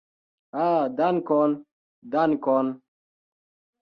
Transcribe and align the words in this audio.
Ah, 0.63 0.81
dankon, 0.99 1.51
dankon! 2.11 2.67